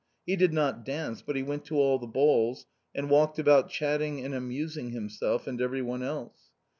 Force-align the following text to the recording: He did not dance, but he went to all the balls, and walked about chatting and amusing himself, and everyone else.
He 0.25 0.35
did 0.35 0.51
not 0.51 0.83
dance, 0.83 1.21
but 1.21 1.35
he 1.35 1.43
went 1.43 1.63
to 1.65 1.75
all 1.79 1.99
the 1.99 2.07
balls, 2.07 2.65
and 2.95 3.07
walked 3.07 3.37
about 3.37 3.69
chatting 3.69 4.25
and 4.25 4.33
amusing 4.33 4.89
himself, 4.89 5.45
and 5.45 5.61
everyone 5.61 6.01
else. 6.01 6.49